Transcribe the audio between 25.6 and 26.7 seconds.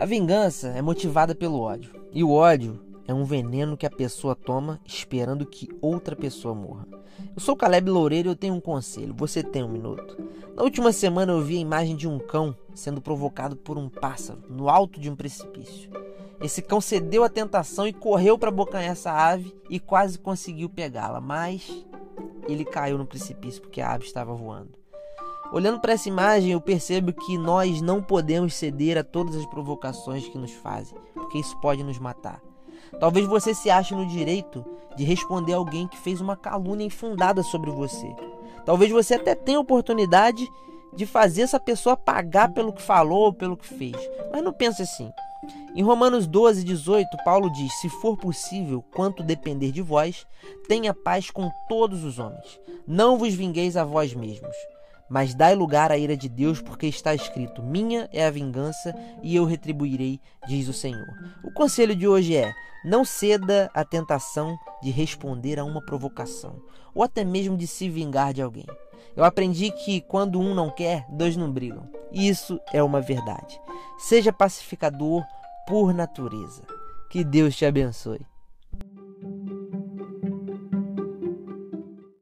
para essa imagem, eu